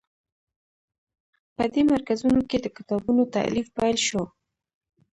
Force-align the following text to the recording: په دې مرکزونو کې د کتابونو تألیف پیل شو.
په 1.55 1.63
دې 1.73 1.81
مرکزونو 1.91 2.41
کې 2.49 2.57
د 2.61 2.67
کتابونو 2.77 3.21
تألیف 3.35 3.67
پیل 3.77 3.97
شو. 4.07 4.23